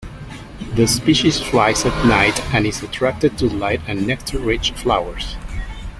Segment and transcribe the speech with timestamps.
[0.73, 5.35] The species flies at night and is attracted to light and nectar-rich flowers.